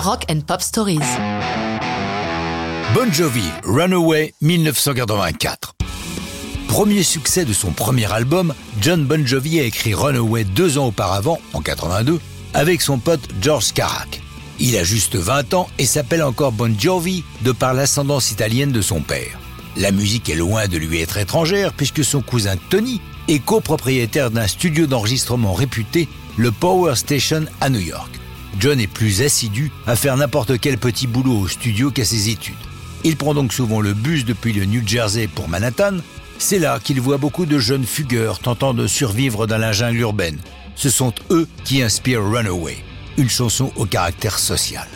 Rock 0.00 0.24
and 0.30 0.40
Pop 0.46 0.62
Stories. 0.62 0.98
Bon 2.94 3.12
Jovi, 3.12 3.44
Runaway 3.64 4.32
1984. 4.40 5.74
Premier 6.68 7.02
succès 7.02 7.44
de 7.44 7.52
son 7.52 7.72
premier 7.72 8.10
album, 8.10 8.54
John 8.80 9.04
Bon 9.04 9.26
Jovi 9.26 9.60
a 9.60 9.64
écrit 9.64 9.92
Runaway 9.92 10.44
deux 10.44 10.78
ans 10.78 10.86
auparavant, 10.86 11.38
en 11.52 11.60
82, 11.60 12.18
avec 12.54 12.80
son 12.80 12.98
pote 12.98 13.20
George 13.42 13.74
Carac. 13.74 14.22
Il 14.58 14.78
a 14.78 14.84
juste 14.84 15.16
20 15.16 15.52
ans 15.52 15.68
et 15.78 15.84
s'appelle 15.84 16.22
encore 16.22 16.52
Bon 16.52 16.74
Jovi 16.80 17.22
de 17.42 17.52
par 17.52 17.74
l'ascendance 17.74 18.30
italienne 18.30 18.72
de 18.72 18.80
son 18.80 19.02
père. 19.02 19.38
La 19.76 19.92
musique 19.92 20.30
est 20.30 20.34
loin 20.34 20.66
de 20.66 20.78
lui 20.78 21.02
être 21.02 21.18
étrangère 21.18 21.74
puisque 21.74 22.04
son 22.04 22.22
cousin 22.22 22.54
Tony 22.70 23.02
est 23.28 23.44
copropriétaire 23.44 24.30
d'un 24.30 24.46
studio 24.46 24.86
d'enregistrement 24.86 25.52
réputé, 25.52 26.08
le 26.38 26.52
Power 26.52 26.94
Station 26.94 27.44
à 27.60 27.68
New 27.68 27.80
York. 27.80 28.19
John 28.58 28.80
est 28.80 28.86
plus 28.86 29.22
assidu 29.22 29.70
à 29.86 29.96
faire 29.96 30.16
n'importe 30.16 30.58
quel 30.58 30.78
petit 30.78 31.06
boulot 31.06 31.38
au 31.38 31.48
studio 31.48 31.90
qu'à 31.90 32.04
ses 32.04 32.30
études. 32.30 32.54
Il 33.04 33.16
prend 33.16 33.34
donc 33.34 33.52
souvent 33.52 33.80
le 33.80 33.94
bus 33.94 34.24
depuis 34.24 34.52
le 34.52 34.64
New 34.64 34.86
Jersey 34.86 35.28
pour 35.28 35.48
Manhattan. 35.48 35.98
C'est 36.38 36.58
là 36.58 36.78
qu'il 36.82 37.00
voit 37.00 37.16
beaucoup 37.16 37.46
de 37.46 37.58
jeunes 37.58 37.86
fugueurs 37.86 38.38
tentant 38.38 38.74
de 38.74 38.86
survivre 38.86 39.46
dans 39.46 39.58
la 39.58 39.72
jungle 39.72 40.00
urbaine. 40.00 40.38
Ce 40.74 40.90
sont 40.90 41.12
eux 41.30 41.48
qui 41.64 41.82
inspirent 41.82 42.24
Runaway, 42.24 42.76
une 43.16 43.30
chanson 43.30 43.72
au 43.76 43.86
caractère 43.86 44.38
social. 44.38 44.86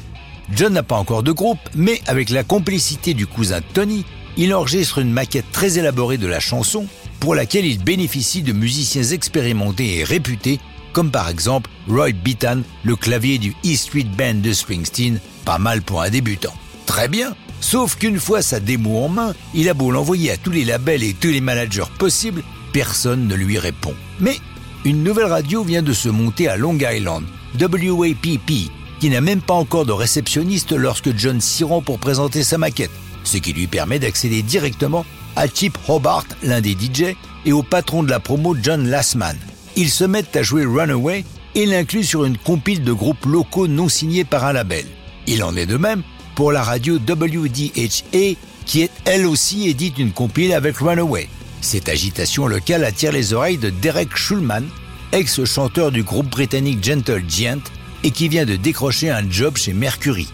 John 0.55 0.73
n'a 0.73 0.83
pas 0.83 0.97
encore 0.97 1.23
de 1.23 1.33
groupe, 1.33 1.59
mais 1.75 2.00
avec 2.06 2.30
la 2.30 2.45
complicité 2.45 3.14
du 3.14 3.27
cousin 3.27 3.61
Tony, 3.73 4.05
il 4.36 4.55
enregistre 4.55 4.98
une 4.98 5.12
maquette 5.12 5.50
très 5.52 5.78
élaborée 5.78 6.19
de 6.19 6.27
la 6.27 6.41
chanson 6.41 6.86
pour 7.20 7.34
laquelle 7.34 7.64
il 7.64 7.83
bénéficie 7.83 8.42
de 8.42 8.52
musiciens 8.52 9.02
expérimentés 9.05 9.98
et 9.98 10.05
réputés 10.05 10.61
comme 10.95 11.11
par 11.11 11.29
exemple 11.29 11.69
Roy 11.89 12.12
Beaton, 12.12 12.62
le 12.84 12.97
clavier 12.97 13.39
du 13.39 13.55
E 13.66 13.75
Street 13.75 14.07
Band 14.16 14.37
de 14.37 14.53
Springsteen, 14.53 15.20
pas 15.45 15.59
mal 15.59 15.83
pour 15.83 16.01
un 16.01 16.09
débutant. 16.09 16.55
Très 16.87 17.09
bien, 17.09 17.34
sauf 17.61 17.97
qu'une 17.97 18.20
fois 18.20 18.41
sa 18.41 18.61
démo 18.61 19.05
en 19.05 19.09
main, 19.09 19.34
il 19.55 19.69
a 19.69 19.75
beau 19.75 19.91
l'envoyer 19.91 20.31
à 20.31 20.36
tous 20.36 20.53
les 20.53 20.64
labels 20.64 21.03
et 21.03 21.12
tous 21.12 21.28
les 21.28 21.41
managers 21.41 21.91
possibles, 21.98 22.45
personne 22.73 23.27
ne 23.27 23.34
lui 23.34 23.59
répond. 23.59 23.95
Mais 24.20 24.39
une 24.84 25.03
nouvelle 25.03 25.27
radio 25.27 25.64
vient 25.64 25.83
de 25.83 25.92
se 25.92 26.09
monter 26.09 26.47
à 26.47 26.56
Long 26.56 26.78
Island, 26.78 27.25
WAPP, 27.61 28.70
qui 29.01 29.11
n'a 29.11 29.20
même 29.20 29.42
pas 29.42 29.55
encore 29.55 29.86
de 29.86 29.92
réceptionniste 29.92 30.73
lorsque 30.73 31.14
John 31.17 31.41
s'y 31.41 31.64
rend 31.64 31.83
pour 31.83 31.98
présenter 31.98 32.45
sa 32.45 32.56
maquette, 32.56 32.92
ce 33.25 33.39
qui 33.39 33.53
lui 33.53 33.67
permet 33.67 33.98
d'accéder 33.98 34.42
directement 34.42 35.05
à 35.34 35.48
Chip 35.48 35.77
Hobart, 35.89 36.27
l'un 36.45 36.61
des 36.61 36.73
DJ, 36.75 37.17
et 37.45 37.53
au 37.53 37.64
patron 37.64 38.05
de 38.05 38.11
la 38.11 38.20
promo 38.20 38.56
John 38.62 38.89
Lassman 38.89 39.36
ils 39.77 39.91
se 39.91 40.05
mettent 40.05 40.36
à 40.36 40.42
jouer 40.42 40.64
Runaway 40.64 41.25
et 41.55 41.67
l'incluent 41.67 42.05
sur 42.05 42.25
une 42.25 42.39
compile 42.39 42.83
de 42.83 42.92
groupes 42.92 43.27
locaux 43.27 43.69
non 43.69 43.89
signés 43.89 44.25
par 44.25 44.44
un 44.44 44.53
label. 44.53 44.84
Il 45.27 45.42
en 45.42 45.56
est 45.56 45.67
de 45.67 45.77
même 45.77 46.03
pour 46.34 46.53
la 46.53 46.62
radio 46.62 46.97
WDHA 46.97 48.36
qui 48.67 48.83
est 48.83 48.91
elle 49.05 49.27
aussi 49.27 49.69
édite 49.69 49.98
une 49.98 50.12
compile 50.12 50.52
avec 50.52 50.78
Runaway. 50.78 51.28
Cette 51.61 51.89
agitation 51.89 52.47
locale 52.47 52.84
attire 52.84 53.12
les 53.12 53.33
oreilles 53.33 53.58
de 53.58 53.70
Derek 53.70 54.17
Schulman, 54.17 54.64
ex-chanteur 55.12 55.92
du 55.92 56.02
groupe 56.02 56.28
britannique 56.28 56.84
Gentle 56.84 57.25
Giant 57.28 57.61
et 58.02 58.11
qui 58.11 58.28
vient 58.28 58.45
de 58.45 58.56
décrocher 58.56 59.11
un 59.11 59.28
job 59.30 59.56
chez 59.56 59.72
Mercury. 59.72 60.28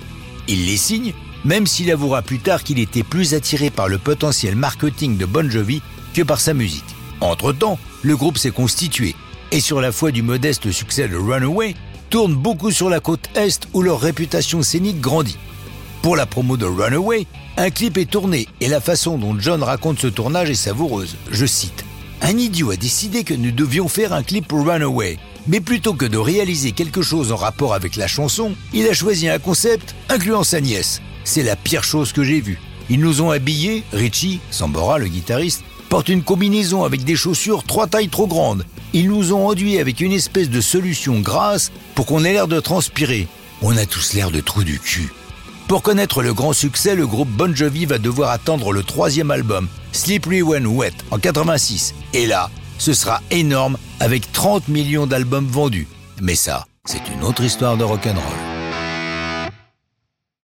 Il 0.48 0.66
les 0.66 0.76
signe, 0.76 1.12
même 1.44 1.66
s'il 1.66 1.90
avouera 1.90 2.22
plus 2.22 2.40
tard 2.40 2.64
qu'il 2.64 2.78
était 2.78 3.02
plus 3.02 3.34
attiré 3.34 3.70
par 3.70 3.88
le 3.88 3.98
potentiel 3.98 4.56
marketing 4.56 5.16
de 5.16 5.26
Bon 5.26 5.48
Jovi 5.50 5.82
que 6.14 6.22
par 6.22 6.40
sa 6.40 6.54
musique. 6.54 6.84
Entre-temps, 7.20 7.78
le 8.02 8.16
groupe 8.16 8.38
s'est 8.38 8.50
constitué 8.50 9.14
et 9.52 9.60
sur 9.60 9.80
la 9.80 9.92
foi 9.92 10.12
du 10.12 10.22
modeste 10.22 10.70
succès 10.70 11.08
de 11.08 11.16
Runaway, 11.16 11.74
tournent 12.08 12.34
beaucoup 12.34 12.70
sur 12.70 12.88
la 12.88 13.00
côte 13.00 13.28
Est 13.34 13.68
où 13.72 13.82
leur 13.82 14.00
réputation 14.00 14.62
scénique 14.62 15.00
grandit. 15.00 15.38
Pour 16.02 16.16
la 16.16 16.26
promo 16.26 16.56
de 16.56 16.66
Runaway, 16.66 17.26
un 17.56 17.70
clip 17.70 17.98
est 17.98 18.10
tourné 18.10 18.46
et 18.60 18.68
la 18.68 18.80
façon 18.80 19.18
dont 19.18 19.38
John 19.38 19.62
raconte 19.62 19.98
ce 19.98 20.06
tournage 20.06 20.50
est 20.50 20.54
savoureuse. 20.54 21.16
Je 21.30 21.46
cite 21.46 21.84
Un 22.22 22.36
idiot 22.38 22.70
a 22.70 22.76
décidé 22.76 23.24
que 23.24 23.34
nous 23.34 23.50
devions 23.50 23.88
faire 23.88 24.12
un 24.12 24.22
clip 24.22 24.46
pour 24.46 24.66
Runaway. 24.66 25.18
Mais 25.46 25.60
plutôt 25.60 25.94
que 25.94 26.04
de 26.04 26.18
réaliser 26.18 26.72
quelque 26.72 27.02
chose 27.02 27.32
en 27.32 27.36
rapport 27.36 27.74
avec 27.74 27.96
la 27.96 28.06
chanson, 28.06 28.52
il 28.72 28.86
a 28.86 28.92
choisi 28.92 29.28
un 29.28 29.38
concept 29.38 29.94
incluant 30.08 30.44
sa 30.44 30.60
nièce. 30.60 31.00
C'est 31.24 31.42
la 31.42 31.56
pire 31.56 31.84
chose 31.84 32.12
que 32.12 32.22
j'ai 32.22 32.40
vue. 32.40 32.60
Ils 32.88 33.00
nous 33.00 33.22
ont 33.22 33.30
habillés, 33.30 33.84
Richie, 33.92 34.40
Sambora 34.50 34.98
le 34.98 35.06
guitariste, 35.06 35.62
porte 35.88 36.08
une 36.08 36.22
combinaison 36.22 36.84
avec 36.84 37.04
des 37.04 37.16
chaussures 37.16 37.64
trois 37.64 37.86
tailles 37.86 38.08
trop 38.08 38.26
grandes. 38.26 38.64
Ils 38.92 39.08
nous 39.08 39.32
ont 39.32 39.46
enduit 39.46 39.78
avec 39.78 40.00
une 40.00 40.12
espèce 40.12 40.50
de 40.50 40.60
solution 40.60 41.20
grasse 41.20 41.70
pour 41.94 42.06
qu'on 42.06 42.24
ait 42.24 42.32
l'air 42.32 42.48
de 42.48 42.58
transpirer. 42.58 43.28
On 43.62 43.76
a 43.76 43.86
tous 43.86 44.14
l'air 44.14 44.30
de 44.30 44.40
trous 44.40 44.64
du 44.64 44.80
cul. 44.80 45.12
Pour 45.68 45.82
connaître 45.82 46.22
le 46.22 46.34
grand 46.34 46.52
succès, 46.52 46.96
le 46.96 47.06
groupe 47.06 47.28
Bon 47.28 47.54
Jovi 47.54 47.86
va 47.86 47.98
devoir 47.98 48.30
attendre 48.30 48.72
le 48.72 48.82
troisième 48.82 49.30
album, 49.30 49.68
Slippery 49.92 50.42
When 50.42 50.66
Wet, 50.66 50.94
en 51.12 51.18
86. 51.18 51.94
Et 52.14 52.26
là, 52.26 52.50
ce 52.78 52.92
sera 52.92 53.20
énorme 53.30 53.78
avec 54.00 54.32
30 54.32 54.66
millions 54.66 55.06
d'albums 55.06 55.46
vendus. 55.46 55.86
Mais 56.20 56.34
ça, 56.34 56.66
c'est 56.84 57.08
une 57.14 57.22
autre 57.22 57.44
histoire 57.44 57.76
de 57.76 57.84
rock'n'roll. 57.84 58.49